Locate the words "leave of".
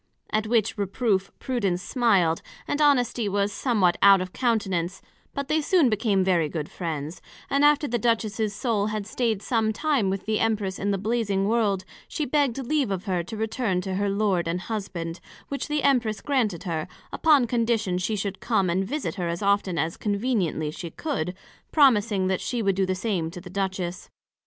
12.65-13.03